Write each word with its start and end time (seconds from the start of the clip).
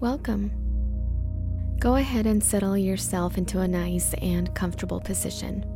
Welcome. 0.00 0.52
Go 1.80 1.96
ahead 1.96 2.24
and 2.24 2.40
settle 2.40 2.78
yourself 2.78 3.36
into 3.36 3.58
a 3.58 3.66
nice 3.66 4.14
and 4.22 4.54
comfortable 4.54 5.00
position. 5.00 5.66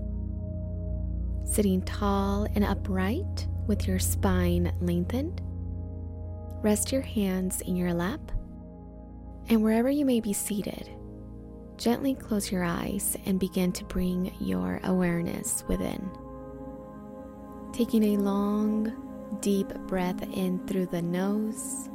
Sitting 1.45 1.83
tall 1.83 2.47
and 2.55 2.63
upright 2.63 3.49
with 3.67 3.89
your 3.89 3.99
spine 3.99 4.73
lengthened. 4.81 5.43
Rest 6.63 6.93
your 6.93 7.01
hands 7.01 7.63
in 7.63 7.75
your 7.75 7.93
lap. 7.93 8.21
And 9.49 9.61
wherever 9.61 9.91
you 9.91 10.05
may 10.05 10.21
be 10.21 10.33
seated, 10.33 10.89
gently 11.77 12.15
close 12.15 12.53
your 12.53 12.63
eyes 12.63 13.17
and 13.27 13.41
begin 13.41 13.73
to 13.73 13.85
bring 13.87 14.33
your 14.39 14.79
awareness 14.85 15.65
within. 15.67 16.09
Taking 17.73 18.05
a 18.05 18.19
long, 18.19 19.39
deep 19.41 19.75
breath 19.89 20.23
in 20.33 20.65
through 20.69 20.87
the 20.87 21.03
nose 21.03 21.89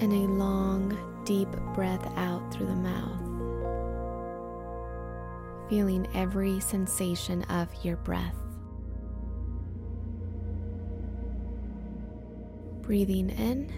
and 0.00 0.12
a 0.12 0.26
long, 0.32 0.96
deep 1.24 1.48
breath 1.74 2.06
out 2.16 2.52
through 2.52 2.66
the 2.66 2.74
mouth. 2.74 3.20
Feeling 5.70 6.06
every 6.14 6.60
sensation 6.60 7.42
of 7.44 7.68
your 7.82 7.96
breath. 7.96 8.34
Breathing 12.82 13.30
in. 13.30 13.72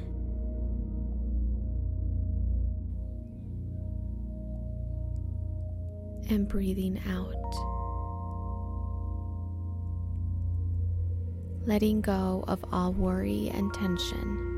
And 6.28 6.48
breathing 6.48 7.00
out. 7.08 7.32
Letting 11.66 12.00
go 12.00 12.44
of 12.48 12.64
all 12.72 12.92
worry 12.92 13.50
and 13.54 13.72
tension 13.72 14.55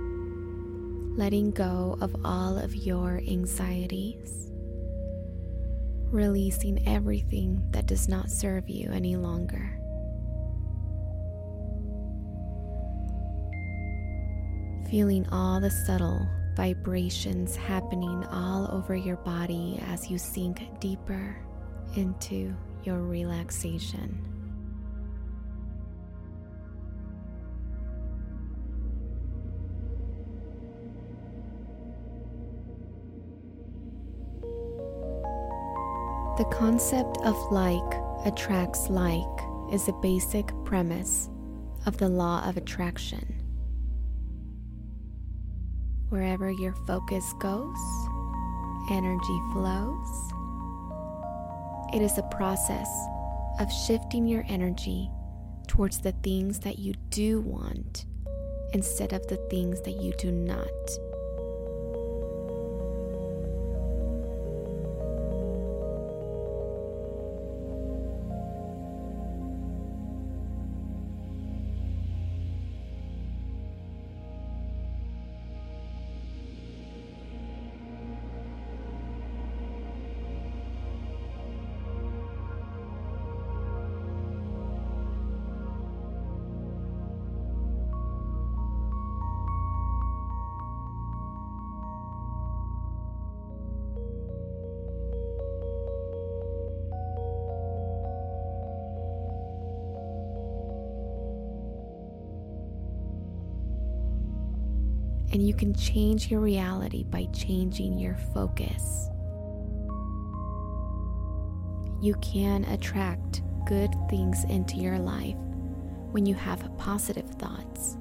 letting 1.19 1.51
go 1.51 1.99
of 2.01 2.15
all 2.25 2.57
of 2.57 2.77
your 2.77 3.21
anxieties, 3.29 4.53
releasing 6.13 6.87
everything 6.87 7.61
that 7.73 7.87
does 7.87 8.09
not 8.09 8.31
serve 8.31 8.69
you 8.71 8.89
any 8.93 9.17
longer. 9.17 9.75
Feeling 14.89 15.29
all 15.33 15.61
the 15.61 15.73
subtle 15.87 16.25
vibrations 16.57 17.57
happening 17.57 18.25
all 18.27 18.71
over 18.71 18.95
your 18.95 19.17
body 19.17 19.83
as 19.89 20.09
you 20.09 20.19
sink 20.19 20.69
deeper 20.79 21.37
into 21.97 22.55
your 22.85 23.01
relaxation. 23.03 24.38
The 36.39 36.45
concept 36.45 37.19
of 37.25 37.37
like 37.51 38.01
attracts 38.25 38.89
like 38.89 39.25
is 39.73 39.89
a 39.89 39.93
basic 40.01 40.47
premise 40.65 41.29
of 41.85 41.99
the 41.99 42.09
law 42.09 42.49
of 42.49 42.57
attraction. 42.57 43.43
Wherever 46.11 46.49
your 46.49 46.75
focus 46.87 47.35
goes, 47.41 47.77
energy 48.89 49.41
flows. 49.53 50.33
It 51.93 52.03
is 52.03 52.17
a 52.19 52.31
process 52.31 52.89
of 53.59 53.73
shifting 53.73 54.29
your 54.29 54.45
energy 54.49 55.11
towards 55.67 56.01
the 56.01 56.13
things 56.23 56.61
that 56.61 56.79
you 56.79 56.95
do 57.11 57.41
want 57.41 58.07
instead 58.75 59.13
of 59.13 59.27
the 59.27 59.45
things 59.51 59.81
that 59.81 60.01
you 60.01 60.13
do 60.19 60.31
not. 60.31 60.69
And 105.33 105.47
you 105.47 105.55
can 105.55 105.75
change 105.75 106.31
your 106.31 106.41
reality 106.41 107.05
by 107.05 107.27
changing 107.33 107.99
your 107.99 108.17
focus. 108.35 109.09
You 112.01 112.15
can 112.23 112.65
attract 112.65 113.43
good 113.67 113.95
things 114.09 114.45
into 114.45 114.77
your 114.77 114.99
life 114.99 115.37
when 116.13 116.25
you 116.25 116.35
have 116.35 116.71
positive 116.79 117.29
thoughts. 117.31 117.97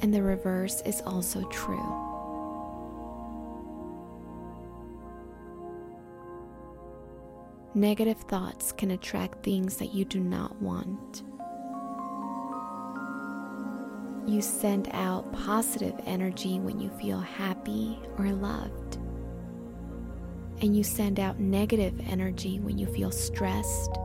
And 0.00 0.12
the 0.12 0.22
reverse 0.22 0.82
is 0.82 1.00
also 1.02 1.42
true. 1.48 2.00
Negative 7.74 8.18
thoughts 8.18 8.72
can 8.72 8.92
attract 8.92 9.42
things 9.44 9.76
that 9.76 9.94
you 9.94 10.04
do 10.04 10.20
not 10.20 10.60
want. 10.62 11.22
You 14.26 14.40
send 14.40 14.88
out 14.92 15.30
positive 15.32 15.94
energy 16.06 16.58
when 16.58 16.80
you 16.80 16.88
feel 17.00 17.20
happy 17.20 17.98
or 18.18 18.30
loved. 18.32 18.96
And 20.62 20.74
you 20.74 20.82
send 20.82 21.20
out 21.20 21.38
negative 21.38 22.00
energy 22.08 22.58
when 22.58 22.78
you 22.78 22.86
feel 22.86 23.10
stressed, 23.10 23.98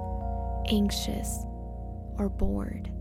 anxious, 0.70 1.40
or 2.18 2.28
bored. 2.28 2.92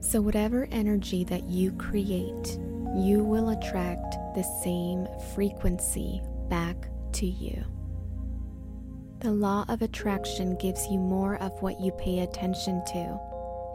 So, 0.00 0.20
whatever 0.20 0.68
energy 0.70 1.24
that 1.24 1.44
you 1.44 1.72
create, 1.72 2.58
you 2.94 3.24
will 3.24 3.50
attract 3.50 4.16
the 4.34 4.44
same 4.62 5.06
frequency 5.34 6.22
back 6.48 6.88
to 7.12 7.26
you. 7.26 7.64
The 9.22 9.30
law 9.30 9.64
of 9.68 9.82
attraction 9.82 10.56
gives 10.56 10.88
you 10.88 10.98
more 10.98 11.36
of 11.36 11.52
what 11.62 11.80
you 11.80 11.92
pay 11.92 12.18
attention 12.20 12.82
to 12.86 13.20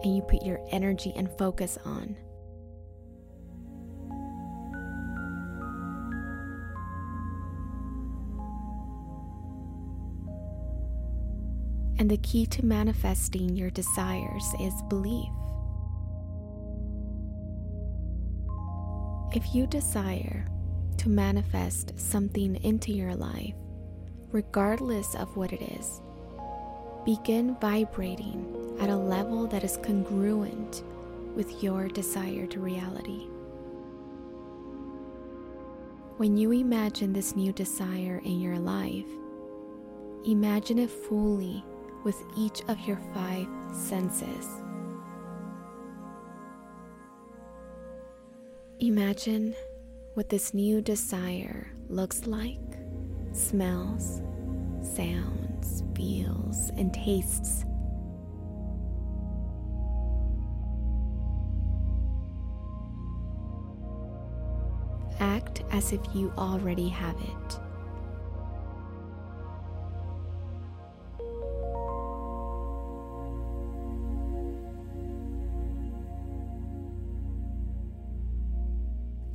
and 0.04 0.14
you 0.14 0.22
put 0.22 0.44
your 0.44 0.60
energy 0.72 1.14
and 1.16 1.30
focus 1.38 1.78
on. 1.86 2.18
And 11.98 12.12
the 12.12 12.18
key 12.18 12.46
to 12.48 12.66
manifesting 12.66 13.56
your 13.56 13.70
desires 13.70 14.44
is 14.60 14.74
belief. 14.90 15.30
If 19.34 19.56
you 19.56 19.66
desire 19.66 20.46
to 20.98 21.08
manifest 21.08 21.98
something 21.98 22.58
into 22.66 22.92
your 22.92 23.16
life, 23.16 23.56
regardless 24.32 25.16
of 25.16 25.36
what 25.36 25.54
it 25.54 25.62
is. 25.62 26.02
Begin 27.06 27.56
vibrating 27.62 28.78
at 28.80 28.90
a 28.90 28.96
level 28.96 29.48
that 29.48 29.64
is 29.64 29.78
congruent 29.78 30.84
with 31.36 31.64
your 31.64 31.88
desire 31.88 32.46
to 32.48 32.60
reality. 32.60 33.28
When 36.18 36.36
you 36.36 36.52
imagine 36.52 37.14
this 37.14 37.36
new 37.36 37.54
desire 37.54 38.22
in 38.26 38.42
your 38.42 38.58
life, 38.58 39.06
imagine 40.26 40.80
it 40.80 40.90
fully 40.90 41.64
with 42.04 42.22
each 42.36 42.62
of 42.68 42.80
your 42.82 43.00
five 43.14 43.48
senses. 43.72 44.48
Imagine 48.80 49.56
what 50.16 50.30
this 50.30 50.54
new 50.54 50.82
desire 50.82 51.72
looks 51.88 52.26
like 52.26 52.67
smells, 53.38 54.22
sounds, 54.82 55.84
feels, 55.96 56.72
and 56.78 56.94
tastes. 56.94 57.64
Act 65.20 65.64
as 65.72 65.94
if 65.94 66.02
you 66.14 66.32
already 66.38 66.90
have 66.90 67.16
it. 67.22 67.60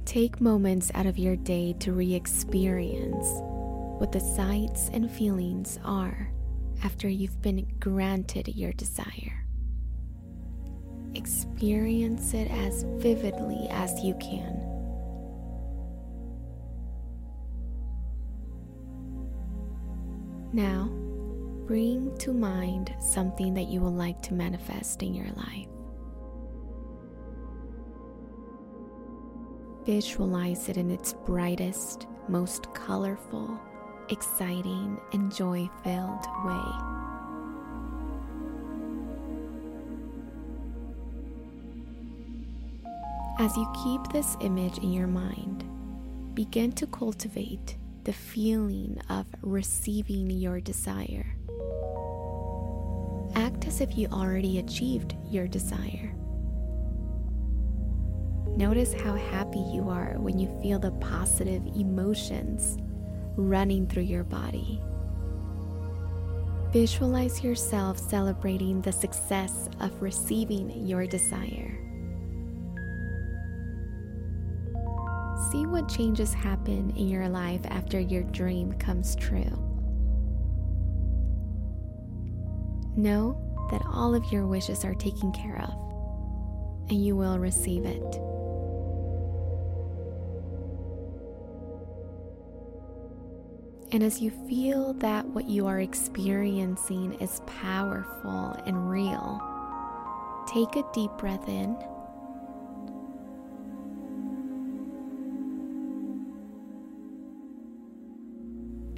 Take 0.04 0.40
moments 0.40 0.90
out 0.94 1.06
of 1.06 1.18
your 1.18 1.36
day 1.36 1.74
to 1.80 1.92
re 1.92 2.12
experience 2.14 3.26
what 4.02 4.10
the 4.10 4.18
sights 4.18 4.90
and 4.92 5.08
feelings 5.08 5.78
are 5.84 6.28
after 6.82 7.08
you've 7.08 7.40
been 7.40 7.64
granted 7.78 8.48
your 8.48 8.72
desire. 8.72 9.46
Experience 11.14 12.34
it 12.34 12.50
as 12.50 12.82
vividly 12.96 13.68
as 13.70 14.02
you 14.02 14.14
can. 14.14 14.58
Now, 20.52 20.88
bring 21.68 22.12
to 22.18 22.32
mind 22.32 22.92
something 22.98 23.54
that 23.54 23.68
you 23.68 23.82
would 23.82 23.94
like 23.94 24.20
to 24.22 24.34
manifest 24.34 25.04
in 25.04 25.14
your 25.14 25.30
life. 25.36 25.68
Visualize 29.86 30.68
it 30.68 30.76
in 30.76 30.90
its 30.90 31.12
brightest, 31.12 32.08
most 32.28 32.74
colorful, 32.74 33.60
exciting, 34.08 35.00
and 35.12 35.34
joy 35.34 35.68
filled 35.82 36.26
way. 36.44 37.02
As 43.38 43.56
you 43.56 43.70
keep 43.82 44.00
this 44.12 44.36
image 44.40 44.78
in 44.78 44.92
your 44.92 45.06
mind, 45.06 45.64
begin 46.34 46.72
to 46.72 46.86
cultivate 46.86 47.76
the 48.04 48.12
feeling 48.12 49.00
of 49.08 49.26
receiving 49.42 50.30
your 50.30 50.60
desire. 50.60 51.26
Act 53.34 53.66
as 53.66 53.80
if 53.80 53.96
you 53.96 54.08
already 54.08 54.58
achieved 54.58 55.16
your 55.28 55.48
desire. 55.48 56.14
Notice 58.56 58.92
how 58.92 59.14
happy 59.14 59.60
you 59.72 59.88
are 59.88 60.16
when 60.18 60.38
you 60.38 60.46
feel 60.60 60.78
the 60.78 60.90
positive 60.92 61.66
emotions 61.74 62.76
running 63.36 63.86
through 63.86 64.02
your 64.04 64.24
body. 64.24 64.82
Visualize 66.72 67.44
yourself 67.44 67.98
celebrating 67.98 68.80
the 68.80 68.92
success 68.92 69.68
of 69.80 70.00
receiving 70.00 70.86
your 70.86 71.06
desire. 71.06 71.78
See 75.50 75.66
what 75.66 75.88
changes 75.88 76.32
happen 76.32 76.94
in 76.96 77.08
your 77.08 77.28
life 77.28 77.60
after 77.66 78.00
your 78.00 78.22
dream 78.22 78.72
comes 78.72 79.14
true. 79.16 79.58
Know 82.96 83.38
that 83.70 83.82
all 83.86 84.14
of 84.14 84.32
your 84.32 84.46
wishes 84.46 84.84
are 84.84 84.94
taken 84.94 85.30
care 85.32 85.60
of, 85.60 85.74
and 86.88 87.04
you 87.04 87.16
will 87.16 87.38
receive 87.38 87.84
it. 87.84 88.31
And 93.92 94.02
as 94.02 94.22
you 94.22 94.30
feel 94.30 94.94
that 94.94 95.26
what 95.26 95.50
you 95.50 95.66
are 95.66 95.80
experiencing 95.80 97.12
is 97.20 97.42
powerful 97.44 98.56
and 98.64 98.90
real, 98.90 99.38
take 100.46 100.76
a 100.76 100.84
deep 100.94 101.10
breath 101.18 101.46
in. 101.46 101.76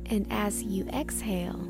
And 0.07 0.29
as 0.31 0.63
you 0.63 0.87
exhale, 0.91 1.61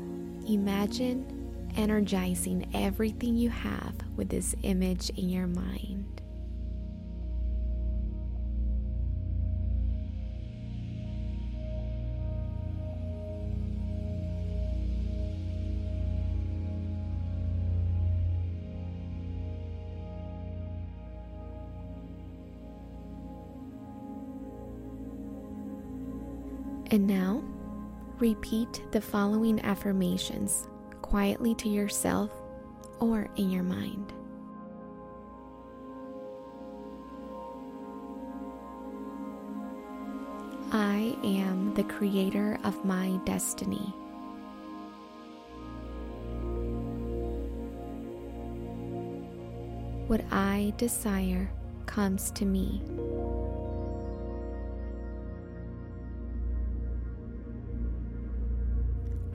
imagine 0.47 1.71
energizing 1.75 2.69
everything 2.75 3.35
you 3.35 3.49
have 3.49 3.95
with 4.15 4.29
this 4.29 4.53
image 4.61 5.09
in 5.17 5.29
your 5.29 5.47
mind. 5.47 6.21
And 26.91 27.07
now, 27.07 27.43
repeat 28.19 28.83
the 28.91 29.01
following 29.01 29.59
affirmations 29.61 30.67
quietly 31.01 31.55
to 31.55 31.69
yourself 31.69 32.31
or 32.99 33.29
in 33.35 33.49
your 33.49 33.63
mind. 33.63 34.13
I 40.71 41.15
am 41.23 41.73
the 41.73 41.83
creator 41.83 42.59
of 42.63 42.83
my 42.83 43.19
destiny. 43.25 43.93
What 50.07 50.21
I 50.31 50.73
desire 50.77 51.49
comes 51.85 52.29
to 52.31 52.45
me. 52.45 52.81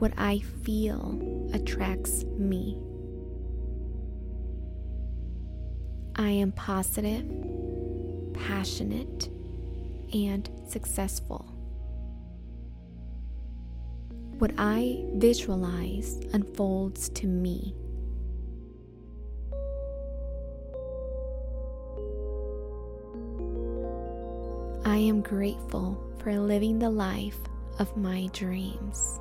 What 0.01 0.13
I 0.17 0.39
feel 0.39 1.21
attracts 1.53 2.23
me. 2.23 2.75
I 6.15 6.31
am 6.31 6.53
positive, 6.53 7.23
passionate, 8.33 9.29
and 10.11 10.49
successful. 10.67 11.45
What 14.39 14.53
I 14.57 15.05
visualize 15.17 16.19
unfolds 16.33 17.09
to 17.09 17.27
me. 17.27 17.75
I 24.83 24.97
am 24.97 25.21
grateful 25.21 26.03
for 26.17 26.35
living 26.39 26.79
the 26.79 26.89
life 26.89 27.37
of 27.77 27.95
my 27.95 28.27
dreams. 28.33 29.19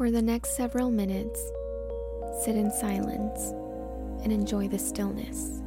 For 0.00 0.10
the 0.10 0.22
next 0.22 0.56
several 0.56 0.90
minutes, 0.90 1.38
sit 2.42 2.56
in 2.56 2.70
silence 2.70 3.50
and 4.24 4.32
enjoy 4.32 4.66
the 4.66 4.78
stillness. 4.78 5.60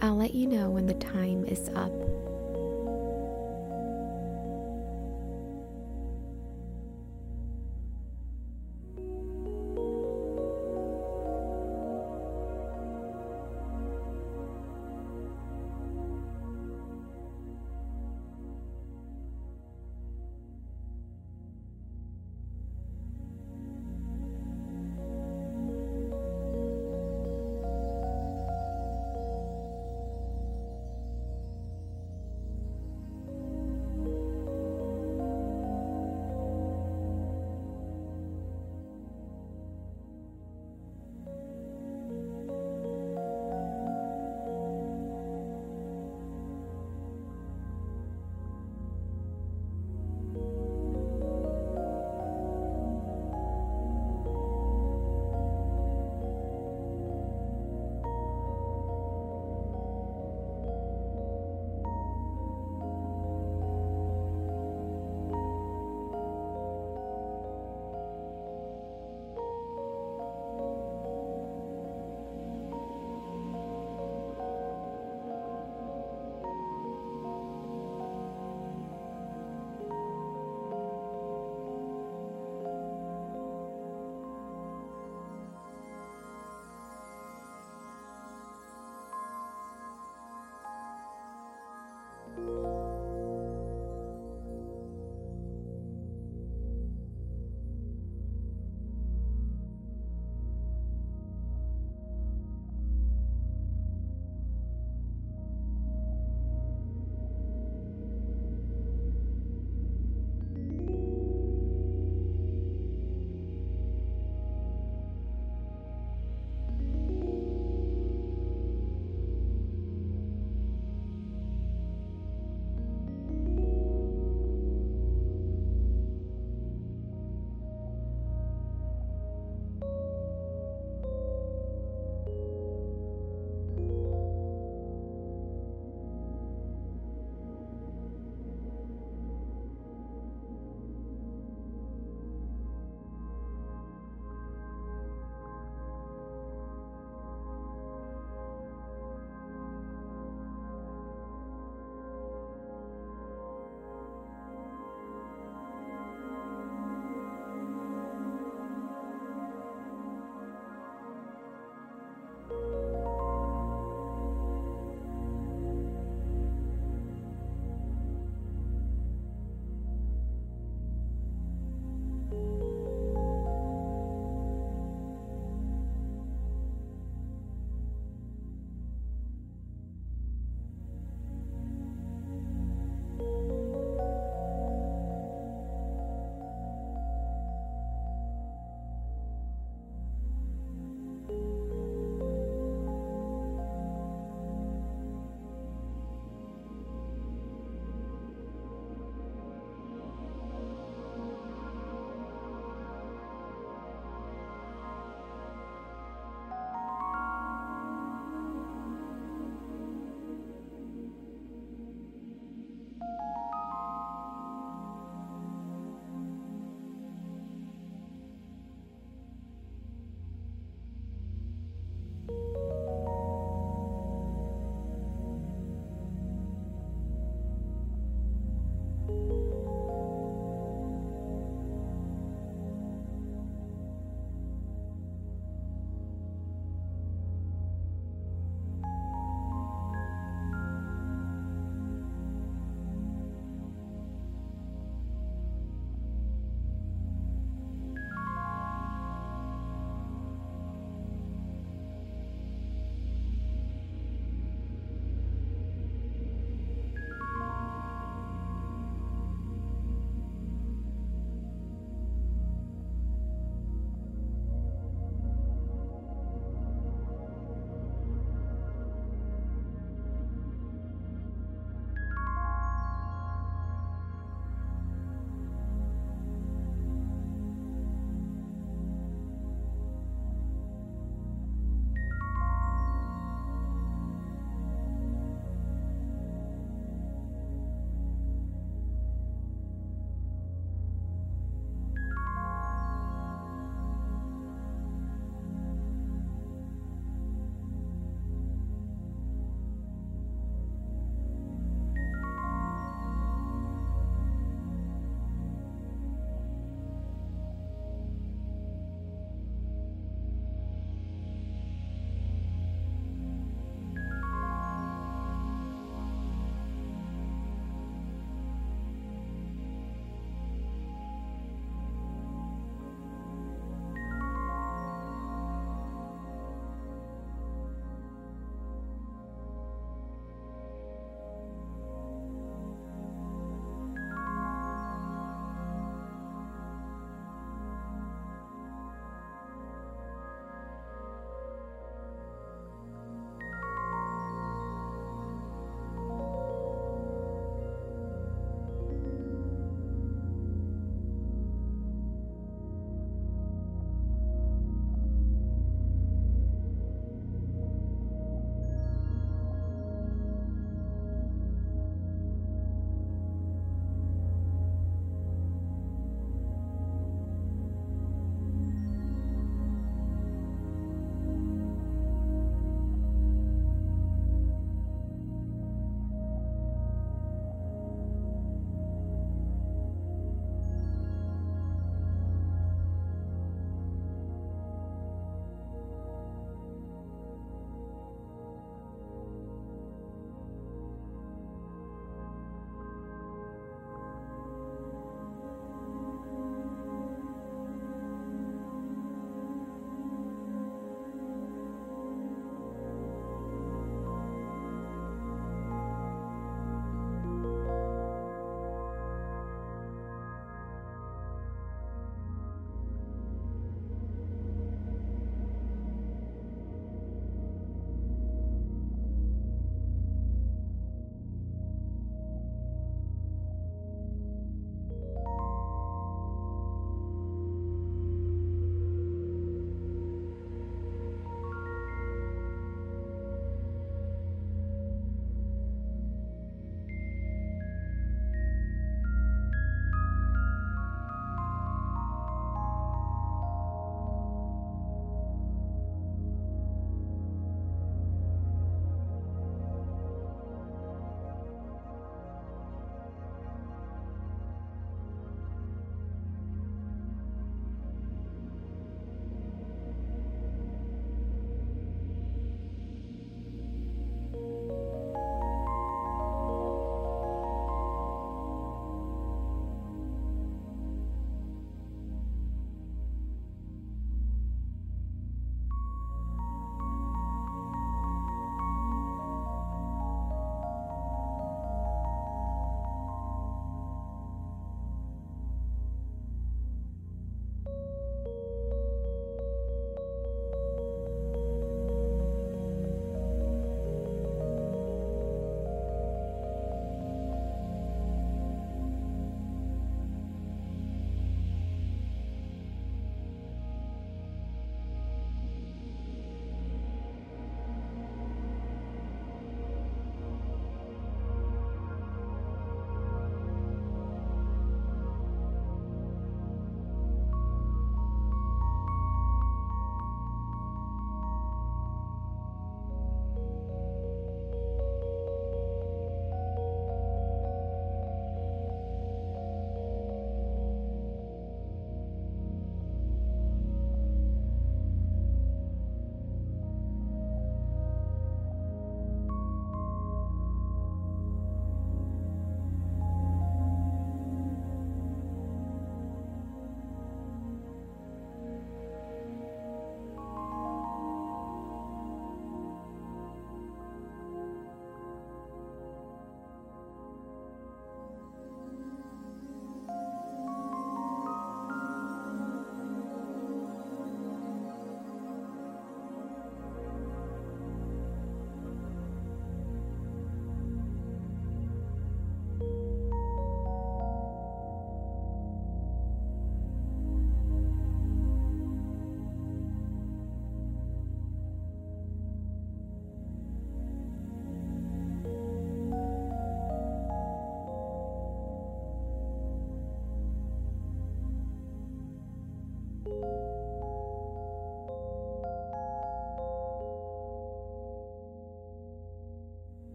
I'll 0.00 0.16
let 0.16 0.32
you 0.32 0.46
know 0.46 0.70
when 0.70 0.86
the 0.86 0.94
time 0.94 1.44
is 1.44 1.70
up. 1.70 1.90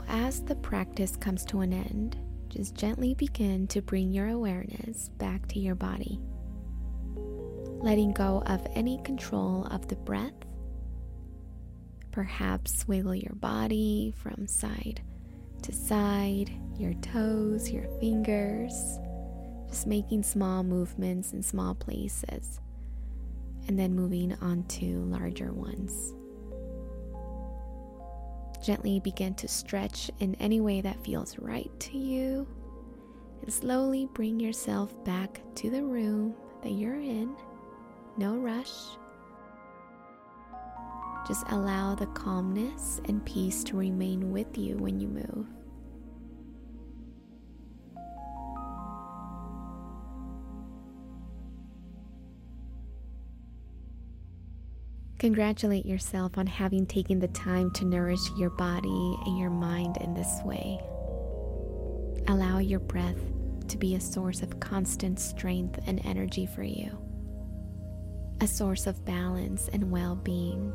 Now, 0.00 0.26
as 0.26 0.40
the 0.40 0.54
practice 0.54 1.16
comes 1.16 1.44
to 1.46 1.60
an 1.60 1.72
end, 1.72 2.16
just 2.48 2.74
gently 2.74 3.14
begin 3.14 3.66
to 3.68 3.82
bring 3.82 4.10
your 4.10 4.28
awareness 4.28 5.10
back 5.18 5.46
to 5.48 5.58
your 5.58 5.74
body, 5.74 6.18
letting 7.82 8.12
go 8.12 8.42
of 8.46 8.66
any 8.74 8.98
control 9.02 9.66
of 9.70 9.88
the 9.88 9.96
breath. 9.96 10.32
Perhaps 12.12 12.88
wiggle 12.88 13.14
your 13.14 13.34
body 13.34 14.14
from 14.16 14.46
side 14.46 15.02
to 15.62 15.72
side, 15.72 16.50
your 16.78 16.94
toes, 16.94 17.70
your 17.70 17.84
fingers, 18.00 18.72
just 19.68 19.86
making 19.86 20.22
small 20.22 20.62
movements 20.62 21.34
in 21.34 21.42
small 21.42 21.74
places, 21.74 22.58
and 23.68 23.78
then 23.78 23.94
moving 23.94 24.34
on 24.40 24.62
to 24.64 25.04
larger 25.04 25.52
ones. 25.52 26.14
Gently 28.62 29.00
begin 29.00 29.34
to 29.36 29.48
stretch 29.48 30.10
in 30.20 30.34
any 30.36 30.60
way 30.60 30.80
that 30.80 31.02
feels 31.04 31.38
right 31.38 31.70
to 31.80 31.96
you. 31.96 32.46
And 33.42 33.52
slowly 33.52 34.06
bring 34.12 34.38
yourself 34.38 35.02
back 35.04 35.40
to 35.56 35.70
the 35.70 35.82
room 35.82 36.34
that 36.62 36.72
you're 36.72 37.00
in. 37.00 37.34
No 38.18 38.36
rush. 38.36 38.72
Just 41.26 41.46
allow 41.48 41.94
the 41.94 42.06
calmness 42.06 43.00
and 43.06 43.24
peace 43.24 43.62
to 43.64 43.76
remain 43.76 44.30
with 44.30 44.58
you 44.58 44.76
when 44.76 45.00
you 45.00 45.08
move. 45.08 45.46
Congratulate 55.20 55.84
yourself 55.84 56.38
on 56.38 56.46
having 56.46 56.86
taken 56.86 57.18
the 57.18 57.28
time 57.28 57.70
to 57.72 57.84
nourish 57.84 58.30
your 58.38 58.48
body 58.48 59.18
and 59.26 59.38
your 59.38 59.50
mind 59.50 59.98
in 59.98 60.14
this 60.14 60.40
way. 60.46 60.80
Allow 62.26 62.56
your 62.56 62.80
breath 62.80 63.20
to 63.68 63.76
be 63.76 63.94
a 63.94 64.00
source 64.00 64.40
of 64.40 64.60
constant 64.60 65.20
strength 65.20 65.78
and 65.86 66.00
energy 66.06 66.46
for 66.46 66.62
you, 66.62 66.96
a 68.40 68.46
source 68.46 68.86
of 68.86 69.04
balance 69.04 69.68
and 69.74 69.90
well 69.90 70.16
being. 70.16 70.72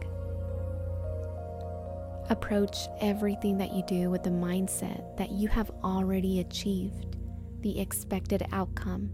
Approach 2.30 2.78
everything 3.02 3.58
that 3.58 3.74
you 3.74 3.82
do 3.88 4.12
with 4.12 4.22
the 4.22 4.30
mindset 4.30 5.18
that 5.18 5.32
you 5.32 5.48
have 5.48 5.72
already 5.84 6.40
achieved 6.40 7.18
the 7.62 7.80
expected 7.80 8.46
outcome, 8.52 9.10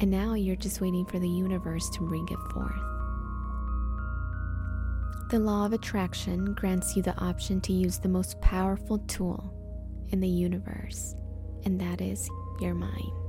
and 0.00 0.10
now 0.10 0.32
you're 0.32 0.56
just 0.56 0.80
waiting 0.80 1.04
for 1.04 1.18
the 1.18 1.28
universe 1.28 1.90
to 1.90 2.08
bring 2.08 2.26
it 2.30 2.52
forth. 2.54 2.93
The 5.34 5.40
law 5.40 5.66
of 5.66 5.72
attraction 5.72 6.54
grants 6.54 6.94
you 6.94 7.02
the 7.02 7.18
option 7.18 7.60
to 7.62 7.72
use 7.72 7.98
the 7.98 8.08
most 8.08 8.40
powerful 8.40 8.98
tool 8.98 9.52
in 10.10 10.20
the 10.20 10.28
universe, 10.28 11.16
and 11.64 11.80
that 11.80 12.00
is 12.00 12.30
your 12.60 12.74
mind. 12.74 13.23